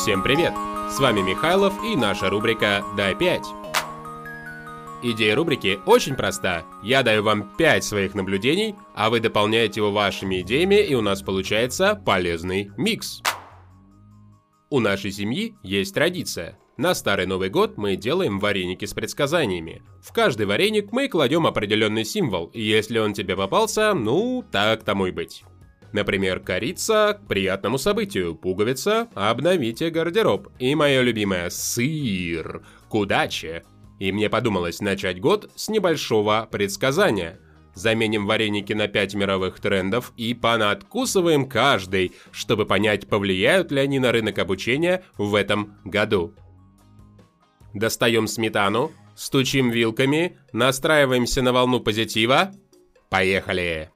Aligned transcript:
Всем 0.00 0.22
привет! 0.22 0.54
С 0.92 1.00
вами 1.00 1.22
Михайлов 1.22 1.74
и 1.84 1.96
наша 1.96 2.30
рубрика 2.30 2.84
«Дай 2.96 3.14
5». 3.14 3.42
Идея 5.02 5.34
рубрики 5.34 5.80
очень 5.86 6.14
проста. 6.14 6.64
Я 6.84 7.02
даю 7.02 7.24
вам 7.24 7.50
5 7.56 7.82
своих 7.82 8.14
наблюдений, 8.14 8.76
а 8.94 9.10
вы 9.10 9.18
дополняете 9.18 9.80
его 9.80 9.90
вашими 9.90 10.40
идеями, 10.42 10.76
и 10.76 10.94
у 10.94 11.00
нас 11.00 11.20
получается 11.22 11.96
полезный 11.96 12.70
микс. 12.76 13.22
У 14.70 14.78
нашей 14.78 15.10
семьи 15.10 15.56
есть 15.64 15.94
традиция. 15.94 16.60
На 16.76 16.94
Старый 16.94 17.26
Новый 17.26 17.50
год 17.50 17.76
мы 17.76 17.96
делаем 17.96 18.38
вареники 18.38 18.84
с 18.84 18.94
предсказаниями. 18.94 19.82
В 20.00 20.12
каждый 20.12 20.46
вареник 20.46 20.92
мы 20.92 21.08
кладем 21.08 21.44
определенный 21.44 22.04
символ, 22.04 22.46
и 22.54 22.62
если 22.62 23.00
он 23.00 23.14
тебе 23.14 23.36
попался, 23.36 23.94
ну, 23.94 24.44
так 24.52 24.84
тому 24.84 25.06
и 25.06 25.10
быть. 25.10 25.42
Например, 25.92 26.40
корица 26.40 27.18
к 27.18 27.26
приятному 27.26 27.78
событию, 27.78 28.34
пуговица– 28.34 29.08
обновите 29.14 29.90
гардероб. 29.90 30.48
И 30.58 30.74
мое 30.74 31.00
любимое– 31.00 31.48
сыр 31.50 32.62
к 32.88 32.94
удаче. 32.94 33.64
И 33.98 34.12
мне 34.12 34.28
подумалось 34.28 34.80
начать 34.80 35.20
год 35.20 35.50
с 35.56 35.68
небольшого 35.68 36.46
предсказания. 36.50 37.40
Заменим 37.74 38.26
вареники 38.26 38.72
на 38.72 38.88
5 38.88 39.14
мировых 39.14 39.60
трендов 39.60 40.12
и 40.16 40.34
понадкусываем 40.34 41.48
каждый, 41.48 42.12
чтобы 42.32 42.66
понять, 42.66 43.08
повлияют 43.08 43.70
ли 43.70 43.80
они 43.80 43.98
на 43.98 44.12
рынок 44.12 44.38
обучения 44.38 45.04
в 45.16 45.34
этом 45.34 45.76
году. 45.84 46.34
Достаем 47.72 48.26
сметану, 48.26 48.92
стучим 49.14 49.70
вилками, 49.70 50.38
настраиваемся 50.52 51.40
на 51.42 51.52
волну 51.52 51.80
позитива. 51.80 52.52
Поехали! 53.10 53.90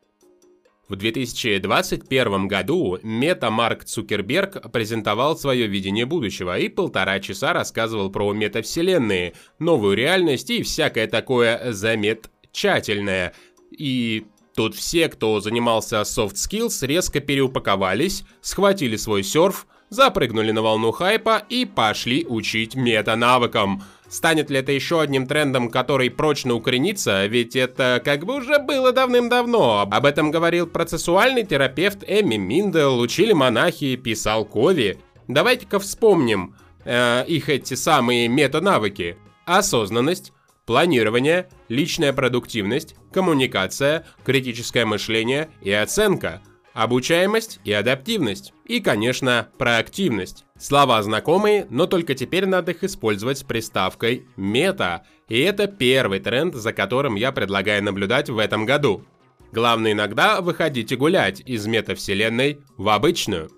В 0.93 0.97
2021 0.97 2.49
году 2.49 2.99
Мета 3.03 3.51
Марк 3.51 3.85
Цукерберг 3.85 4.71
презентовал 4.73 5.39
свое 5.39 5.67
видение 5.67 6.05
будущего 6.05 6.59
и 6.59 6.69
полтора 6.69 7.19
часа 7.19 7.55
рассказывал 7.55 8.11
про 8.11 8.31
метавселенные, 8.35 9.33
новую 9.59 9.97
реальность 9.97 10.51
и 10.51 10.63
всякое 10.63 11.07
такое 11.07 11.73
замечательное. 11.73 13.33
И 13.71 14.27
тут 14.55 14.75
все, 14.75 15.09
кто 15.09 15.41
занимался 15.41 16.03
soft 16.03 16.35
skills, 16.35 16.87
резко 16.87 17.21
переупаковались, 17.21 18.25
схватили 18.43 18.97
свой 18.97 19.23
серф, 19.23 19.67
запрыгнули 19.89 20.51
на 20.51 20.61
волну 20.61 20.93
хайпа 20.93 21.43
и 21.49 21.65
пошли 21.65 22.27
учить 22.27 22.75
мета-навыкам. 22.75 23.83
Станет 24.13 24.51
ли 24.51 24.59
это 24.59 24.73
еще 24.73 25.01
одним 25.01 25.27
трендом, 25.27 25.71
который 25.71 26.11
прочно 26.11 26.53
укоренится, 26.53 27.25
ведь 27.25 27.57
это 27.57 27.99
как 28.05 28.27
бы 28.27 28.37
уже 28.37 28.59
было 28.59 28.93
давным-давно. 28.93 29.89
Об 29.91 30.05
этом 30.05 30.31
говорил 30.31 30.67
процессуальный 30.67 31.47
терапевт 31.47 32.05
Эми 32.07 32.37
Миндел, 32.37 33.01
учили 33.01 33.33
монахи, 33.33 33.97
писал 33.97 34.45
Кови. 34.45 34.99
Давайте-ка 35.29 35.79
вспомним 35.79 36.57
э, 36.85 37.25
их 37.27 37.49
эти 37.49 37.73
самые 37.73 38.29
мета-навыки. 38.29 39.17
Осознанность, 39.47 40.35
планирование, 40.67 41.49
личная 41.71 42.13
продуктивность, 42.13 42.95
коммуникация, 43.15 44.05
критическое 44.27 44.85
мышление 44.85 45.49
и 45.63 45.73
оценка– 45.73 46.43
Обучаемость 46.75 47.61
и 47.65 47.73
адаптивность. 47.73 48.55
И, 48.67 48.81
конечно, 48.81 49.49
проактивность. 49.59 50.45
Слова 50.59 51.03
знакомые, 51.03 51.67
но 51.69 51.87
только 51.87 52.15
теперь 52.15 52.47
надо 52.47 52.73
их 52.73 52.83
использовать 52.85 53.39
с 53.39 53.43
приставкой 53.43 54.27
«мета». 54.37 55.05
И 55.29 55.39
это 55.41 55.67
первый 55.67 56.21
тренд, 56.21 56.55
за 56.55 56.73
которым 56.73 57.15
я 57.15 57.33
предлагаю 57.33 57.83
наблюдать 57.83 58.31
в 58.31 58.39
этом 58.39 58.65
году. 58.65 59.05
Главное 59.53 59.93
иногда 59.93 60.41
выходите 60.41 60.97
гулять 60.97 61.43
из 61.45 61.67
метавселенной 61.67 62.61
в 62.77 62.89
обычную. 62.89 63.51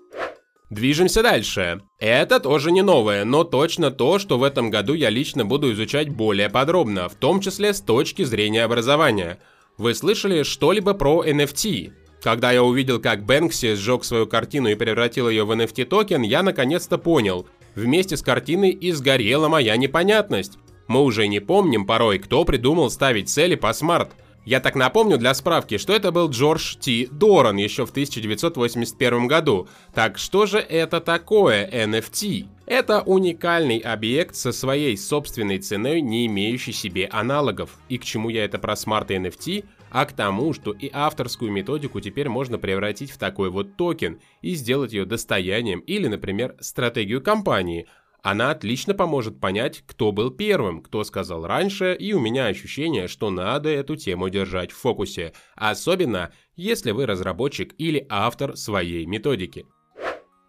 Движемся 0.69 1.21
дальше. 1.21 1.81
Это 1.99 2.39
тоже 2.39 2.71
не 2.71 2.81
новое, 2.81 3.23
но 3.23 3.43
точно 3.43 3.91
то, 3.91 4.19
что 4.19 4.37
в 4.37 4.43
этом 4.43 4.69
году 4.69 4.93
я 4.93 5.09
лично 5.09 5.45
буду 5.45 5.71
изучать 5.71 6.09
более 6.09 6.49
подробно, 6.49 7.07
в 7.07 7.15
том 7.15 7.39
числе 7.39 7.73
с 7.73 7.81
точки 7.81 8.23
зрения 8.23 8.63
образования. 8.63 9.39
Вы 9.77 9.93
слышали 9.93 10.43
что-либо 10.43 10.93
про 10.93 11.23
NFT? 11.23 11.93
Когда 12.25 12.51
я 12.51 12.63
увидел, 12.63 12.99
как 12.99 13.23
Бэнкси 13.23 13.75
сжег 13.75 14.03
свою 14.03 14.25
картину 14.25 14.69
и 14.69 14.73
превратил 14.73 15.29
ее 15.29 15.45
в 15.45 15.51
NFT 15.51 15.85
токен, 15.85 16.23
я 16.23 16.41
наконец-то 16.41 16.97
понял. 16.97 17.45
Вместе 17.75 18.17
с 18.17 18.23
картиной 18.23 18.71
и 18.71 18.91
сгорела 18.93 19.47
моя 19.47 19.77
непонятность. 19.77 20.57
Мы 20.87 21.03
уже 21.03 21.27
не 21.27 21.39
помним 21.39 21.85
порой, 21.85 22.17
кто 22.17 22.43
придумал 22.43 22.89
ставить 22.89 23.29
цели 23.29 23.53
по 23.53 23.71
SMART. 23.73 24.13
Я 24.43 24.59
так 24.59 24.73
напомню 24.73 25.19
для 25.19 25.35
справки, 25.35 25.77
что 25.77 25.93
это 25.93 26.11
был 26.11 26.31
Джордж 26.31 26.75
Т. 26.77 27.07
Доран 27.11 27.57
еще 27.57 27.85
в 27.85 27.91
1981 27.91 29.27
году. 29.27 29.67
Так 29.93 30.17
что 30.17 30.47
же 30.47 30.57
это 30.57 31.01
такое 31.01 31.69
NFT? 31.69 32.47
Это 32.65 33.01
уникальный 33.01 33.77
объект 33.77 34.35
со 34.35 34.51
своей 34.51 34.97
собственной 34.97 35.59
ценой, 35.59 36.01
не 36.01 36.25
имеющий 36.25 36.73
себе 36.73 37.05
аналогов. 37.05 37.69
И 37.87 37.99
к 37.99 38.03
чему 38.03 38.29
я 38.29 38.45
это 38.45 38.57
про 38.57 38.75
SMART 38.75 39.11
и 39.11 39.15
NFT? 39.15 39.65
А 39.95 40.05
к 40.05 40.11
тому, 40.11 40.51
что 40.51 40.73
и 40.73 40.89
авторскую 40.91 41.53
методику 41.53 42.01
теперь 42.01 42.27
можно 42.27 42.57
превратить 42.57 43.11
в 43.11 43.17
такой 43.17 43.49
вот 43.49 43.77
токен 43.77 44.19
и 44.41 44.53
сделать 44.53 44.91
ее 44.91 45.05
достоянием 45.05 45.79
или, 45.79 46.07
например, 46.07 46.57
стратегию 46.59 47.21
компании. 47.21 47.87
Она 48.21 48.51
отлично 48.51 48.93
поможет 48.93 49.39
понять, 49.39 49.85
кто 49.87 50.11
был 50.11 50.31
первым, 50.31 50.81
кто 50.81 51.05
сказал 51.05 51.47
раньше, 51.47 51.95
и 51.97 52.11
у 52.11 52.19
меня 52.19 52.47
ощущение, 52.47 53.07
что 53.07 53.29
надо 53.29 53.69
эту 53.69 53.95
тему 53.95 54.27
держать 54.27 54.73
в 54.73 54.77
фокусе, 54.77 55.31
особенно 55.55 56.33
если 56.57 56.91
вы 56.91 57.05
разработчик 57.05 57.73
или 57.77 58.05
автор 58.09 58.57
своей 58.57 59.05
методики. 59.05 59.65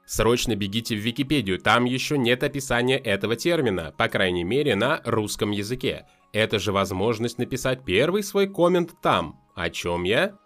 Срочно 0.07 0.55
бегите 0.55 0.95
в 0.95 1.01
Википедию, 1.01 1.59
там 1.59 1.85
еще 1.85 2.17
нет 2.17 2.45
описания 2.45 2.97
этого 2.97 3.35
термина, 3.35 3.93
по 3.97 4.07
крайней 4.07 4.45
мере 4.45 4.77
на 4.77 5.03
русском 5.05 5.51
языке. 5.51 6.07
Это 6.33 6.61
же 6.61 6.71
возможность 6.71 7.39
написать 7.39 7.85
первый 7.85 8.23
свой 8.23 8.47
коммент 8.47 8.95
там. 9.03 9.41
О 9.57 9.69
чем 9.69 10.05
я? 10.05 10.39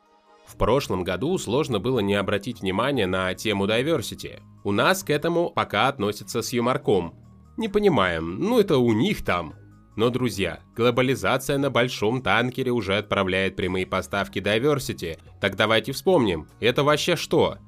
В 0.47 0.56
прошлом 0.56 1.04
году 1.04 1.37
сложно 1.37 1.78
было 1.78 2.00
не 2.00 2.15
обратить 2.15 2.62
внимание 2.62 3.06
на 3.06 3.34
тему 3.34 3.66
diversity. 3.66 4.41
У 4.65 4.72
нас 4.72 5.04
к 5.04 5.10
этому 5.10 5.50
пока 5.50 5.88
относятся 5.88 6.41
с 6.41 6.53
юморком. 6.54 7.15
Не 7.59 7.69
понимаем, 7.69 8.38
ну 8.38 8.59
это 8.59 8.78
у 8.78 8.92
них 8.92 9.22
там. 9.22 9.54
Но, 9.94 10.09
друзья, 10.09 10.60
глобализация 10.75 11.59
на 11.59 11.69
большом 11.69 12.22
танкере 12.22 12.71
уже 12.71 12.97
отправляет 12.97 13.56
прямые 13.56 13.87
поставки 13.87 14.38
diversity. 14.38 15.19
Так 15.38 15.56
давайте 15.56 15.92
вспомним, 15.92 16.48
это 16.60 16.82
вообще 16.82 17.15
что? 17.15 17.59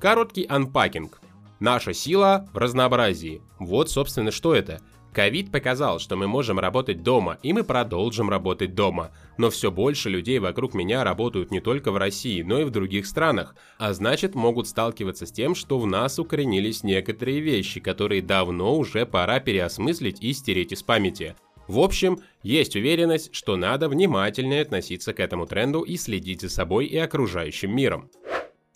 Короткий 0.00 0.44
анпакинг. 0.46 1.20
Наша 1.60 1.94
сила 1.94 2.48
в 2.52 2.58
разнообразии. 2.58 3.42
Вот, 3.58 3.90
собственно, 3.90 4.30
что 4.30 4.54
это– 4.54 4.80
Ковид 5.16 5.50
показал, 5.50 5.98
что 5.98 6.14
мы 6.14 6.26
можем 6.26 6.58
работать 6.58 7.02
дома, 7.02 7.38
и 7.42 7.54
мы 7.54 7.64
продолжим 7.64 8.28
работать 8.28 8.74
дома. 8.74 9.12
Но 9.38 9.48
все 9.48 9.70
больше 9.70 10.10
людей 10.10 10.38
вокруг 10.40 10.74
меня 10.74 11.04
работают 11.04 11.50
не 11.50 11.60
только 11.60 11.90
в 11.90 11.96
России, 11.96 12.42
но 12.42 12.60
и 12.60 12.64
в 12.64 12.70
других 12.70 13.06
странах, 13.06 13.56
а 13.78 13.94
значит 13.94 14.34
могут 14.34 14.68
сталкиваться 14.68 15.24
с 15.24 15.32
тем, 15.32 15.54
что 15.54 15.78
в 15.78 15.86
нас 15.86 16.18
укоренились 16.18 16.82
некоторые 16.82 17.40
вещи, 17.40 17.80
которые 17.80 18.20
давно 18.20 18.76
уже 18.76 19.06
пора 19.06 19.40
переосмыслить 19.40 20.22
и 20.22 20.34
стереть 20.34 20.72
из 20.72 20.82
памяти. 20.82 21.34
В 21.66 21.78
общем, 21.78 22.20
есть 22.42 22.76
уверенность, 22.76 23.34
что 23.34 23.56
надо 23.56 23.88
внимательнее 23.88 24.60
относиться 24.60 25.14
к 25.14 25.20
этому 25.20 25.46
тренду 25.46 25.80
и 25.80 25.96
следить 25.96 26.42
за 26.42 26.50
собой 26.50 26.84
и 26.84 26.98
окружающим 26.98 27.74
миром. 27.74 28.10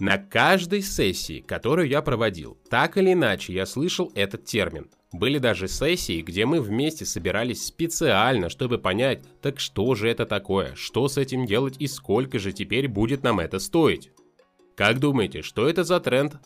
На 0.01 0.19
каждой 0.19 0.83
сессии, 0.83 1.41
которую 1.41 1.89
я 1.89 2.03
проводил, 2.03 2.59
так 2.69 2.97
или 2.97 3.13
иначе 3.13 3.53
я 3.53 3.67
слышал 3.67 4.11
этот 4.15 4.45
термин– 4.45 4.91
были 5.13 5.39
даже 5.39 5.67
сессии, 5.67 6.23
где 6.23 6.47
мы 6.47 6.61
вместе 6.61 7.05
собирались 7.05 7.67
специально, 7.67 8.49
чтобы 8.49 8.79
понять, 8.79 9.25
так 9.43 9.59
что 9.59 9.95
же 9.97 10.09
это 10.09 10.25
такое, 10.25 10.75
что 10.77 11.09
с 11.09 11.19
этим 11.19 11.47
делать 11.47 11.77
и 11.81 11.89
сколько 11.89 12.39
же 12.39 12.53
теперь 12.53 12.87
будет 12.87 13.25
нам 13.25 13.41
это 13.41 13.59
стоить. 13.59 14.13
Как 14.77 15.01
думаете, 15.01 15.43
что 15.43 15.69
это 15.69 15.83
за 15.83 15.99
тренд? 15.99 16.37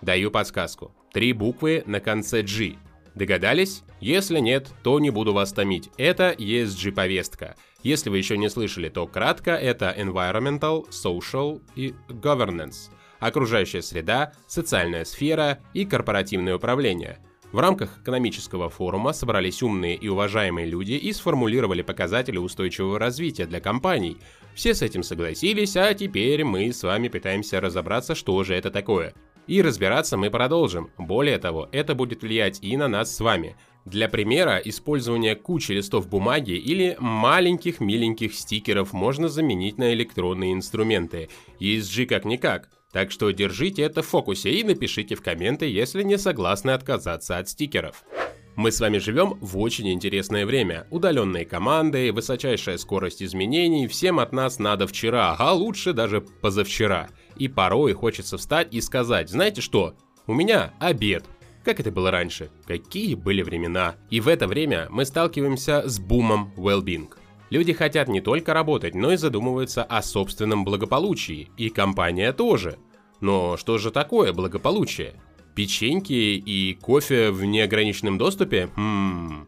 Даю 0.00 0.32
подсказку. 0.32 0.92
Три 1.12 1.32
буквы 1.32 1.84
на 1.86 2.00
конце 2.00 2.42
G. 2.42 2.74
Догадались? 3.14 3.82
Если 4.00 4.38
нет, 4.38 4.70
то 4.82 4.98
не 5.00 5.10
буду 5.10 5.32
вас 5.32 5.52
томить. 5.52 5.90
Это 5.96 6.30
ESG-повестка. 6.30 7.56
Если 7.82 8.10
вы 8.10 8.18
еще 8.18 8.38
не 8.38 8.48
слышали, 8.48 8.88
то 8.88 9.06
кратко 9.06 9.52
это 9.52 9.94
Environmental, 9.96 10.88
Social 10.90 11.62
и 11.74 11.94
Governance. 12.08 12.90
Окружающая 13.20 13.82
среда, 13.82 14.32
социальная 14.46 15.04
сфера 15.04 15.60
и 15.74 15.84
корпоративное 15.84 16.56
управление– 16.56 17.18
в 17.52 17.58
рамках 17.58 18.00
экономического 18.00 18.70
форума 18.70 19.12
собрались 19.12 19.62
умные 19.62 19.94
и 19.94 20.08
уважаемые 20.08 20.66
люди 20.66 20.92
и 20.92 21.12
сформулировали 21.12 21.82
показатели 21.82 22.38
устойчивого 22.38 22.98
развития 22.98 23.44
для 23.44 23.60
компаний. 23.60 24.16
Все 24.54 24.74
с 24.74 24.80
этим 24.80 25.02
согласились, 25.02 25.76
а 25.76 25.92
теперь 25.92 26.44
мы 26.44 26.72
с 26.72 26.82
вами 26.82 27.08
пытаемся 27.08 27.60
разобраться, 27.60 28.14
что 28.14 28.42
же 28.42 28.54
это 28.54 28.70
такое. 28.70 29.12
И 29.46 29.60
разбираться 29.60 30.16
мы 30.16 30.30
продолжим. 30.30 30.90
Более 30.98 31.38
того, 31.38 31.68
это 31.72 31.94
будет 31.94 32.22
влиять 32.22 32.58
и 32.62 32.76
на 32.76 32.88
нас 32.88 33.14
с 33.14 33.20
вами. 33.20 33.56
Для 33.84 34.08
примера, 34.08 34.58
использование 34.58 35.34
кучи 35.34 35.72
листов 35.72 36.08
бумаги 36.08 36.52
или 36.52 36.96
маленьких 37.00 37.80
миленьких 37.80 38.34
стикеров 38.34 38.92
можно 38.92 39.28
заменить 39.28 39.78
на 39.78 39.92
электронные 39.92 40.52
инструменты. 40.52 41.28
ESG 41.58 42.06
как-никак. 42.06 42.70
Так 42.92 43.10
что 43.10 43.30
держите 43.30 43.82
это 43.82 44.02
в 44.02 44.06
фокусе 44.06 44.52
и 44.52 44.62
напишите 44.62 45.14
в 45.16 45.22
комменты, 45.22 45.66
если 45.66 46.02
не 46.02 46.18
согласны 46.18 46.70
отказаться 46.70 47.38
от 47.38 47.48
стикеров. 47.48 48.04
Мы 48.54 48.70
с 48.70 48.80
вами 48.80 48.98
живем 48.98 49.38
в 49.40 49.58
очень 49.58 49.90
интересное 49.90 50.44
время. 50.44 50.86
Удаленные 50.90 51.46
команды, 51.46 52.12
высочайшая 52.12 52.76
скорость 52.76 53.22
изменений, 53.22 53.88
всем 53.88 54.20
от 54.20 54.32
нас 54.32 54.58
надо 54.58 54.86
вчера, 54.86 55.34
а 55.38 55.54
лучше 55.54 55.94
даже 55.94 56.20
позавчера. 56.20 57.08
И 57.36 57.48
порой 57.48 57.94
хочется 57.94 58.36
встать 58.36 58.68
и 58.70 58.82
сказать, 58.82 59.30
знаете 59.30 59.62
что, 59.62 59.94
у 60.26 60.34
меня 60.34 60.74
обед. 60.80 61.24
Как 61.64 61.80
это 61.80 61.90
было 61.90 62.10
раньше? 62.10 62.50
Какие 62.66 63.14
были 63.14 63.40
времена? 63.40 63.94
И 64.10 64.20
в 64.20 64.28
это 64.28 64.46
время 64.46 64.86
мы 64.90 65.06
сталкиваемся 65.06 65.88
с 65.88 65.98
бумом 65.98 66.52
well-being. 66.56 67.08
Люди 67.48 67.72
хотят 67.72 68.08
не 68.08 68.20
только 68.20 68.52
работать, 68.52 68.94
но 68.94 69.12
и 69.12 69.16
задумываются 69.16 69.82
о 69.82 70.02
собственном 70.02 70.64
благополучии. 70.64 71.50
И 71.56 71.70
компания 71.70 72.32
тоже. 72.32 72.78
Но 73.20 73.56
что 73.56 73.78
же 73.78 73.90
такое 73.90 74.34
благополучие? 74.34 75.14
Печеньки 75.54 76.12
и 76.12 76.74
кофе 76.74 77.30
в 77.30 77.44
неограниченном 77.44 78.16
доступе? 78.16 78.70
Хм. 78.74 79.46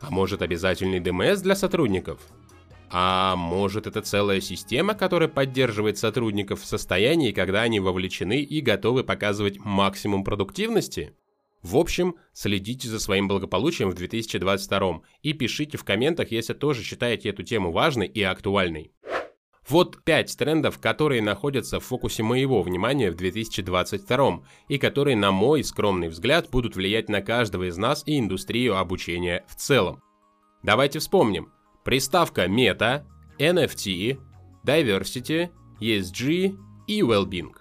А 0.00 0.10
может 0.10 0.40
обязательный 0.40 1.00
ДМС 1.00 1.40
для 1.40 1.54
сотрудников? 1.54 2.20
А 2.90 3.36
может 3.36 3.86
это 3.86 4.00
целая 4.00 4.40
система, 4.40 4.94
которая 4.94 5.28
поддерживает 5.28 5.98
сотрудников 5.98 6.62
в 6.62 6.66
состоянии, 6.66 7.32
когда 7.32 7.62
они 7.62 7.80
вовлечены 7.80 8.40
и 8.40 8.60
готовы 8.60 9.04
показывать 9.04 9.58
максимум 9.58 10.24
продуктивности? 10.24 11.14
В 11.60 11.76
общем, 11.76 12.16
следите 12.32 12.88
за 12.88 13.00
своим 13.00 13.26
благополучием 13.26 13.90
в 13.90 13.94
2022 13.94 15.00
и 15.22 15.32
пишите 15.32 15.76
в 15.76 15.84
комментах, 15.84 16.30
если 16.30 16.54
тоже 16.54 16.82
считаете 16.82 17.30
эту 17.30 17.42
тему 17.42 17.72
важной 17.72 18.06
и 18.06 18.22
актуальной. 18.22 18.92
Вот 19.68 20.04
5 20.04 20.36
трендов, 20.36 20.78
которые 20.78 21.22
находятся 21.22 21.80
в 21.80 21.84
фокусе 21.84 22.22
моего 22.22 22.62
внимания 22.62 23.10
в 23.10 23.14
2022 23.14 24.42
и 24.68 24.78
которые, 24.78 25.16
на 25.16 25.32
мой 25.32 25.64
скромный 25.64 26.08
взгляд, 26.08 26.50
будут 26.50 26.76
влиять 26.76 27.08
на 27.08 27.22
каждого 27.22 27.68
из 27.68 27.76
нас 27.78 28.02
и 28.06 28.18
индустрию 28.18 28.76
обучения 28.76 29.44
в 29.48 29.54
целом. 29.54 30.02
Давайте 30.62 30.98
вспомним. 30.98 31.50
Приставка 31.82 32.44
Meta, 32.44 33.04
NFT, 33.38 34.18
Diversity, 34.64 35.50
ESG 35.80 36.56
и 36.86 37.00
Wellbeing. 37.00 37.52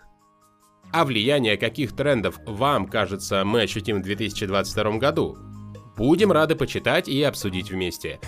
А 0.91 1.05
влияние 1.05 1.57
каких 1.57 1.95
трендов 1.95 2.39
вам, 2.45 2.87
кажется, 2.87 3.43
мы 3.45 3.61
ощутим 3.61 3.99
в 3.99 4.03
2022 4.03 4.97
году? 4.97 5.37
Будем 5.97 6.31
рады 6.31 6.55
почитать 6.55 7.07
и 7.07 7.21
обсудить 7.23 7.71
вместе. 7.71 8.19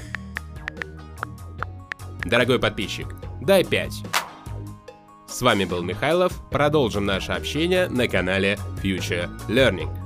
Дорогой 2.26 2.60
подписчик, 2.60 3.08
дай 3.46 3.64
5. 3.64 4.04
С 5.28 5.42
вами 5.42 5.66
был 5.66 5.84
Михайлов, 5.84 6.34
продолжим 6.50 7.06
наше 7.06 7.32
общение 7.32 7.88
на 7.88 8.08
канале 8.08 8.58
Future 8.82 9.30
Learning. 9.48 10.05